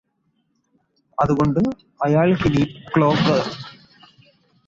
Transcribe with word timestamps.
അതുകൊണ്ട് 1.17 1.59
അയാള്ക്കിനി 2.01 2.63
ക്ലോക്ക് 2.93 3.37